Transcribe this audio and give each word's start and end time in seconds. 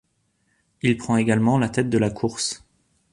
Il 0.81 0.97
prend 0.97 1.15
également 1.17 1.59
la 1.59 1.69
tête 1.69 1.91
de 1.91 1.99
la 1.99 2.09
course. 2.09 2.65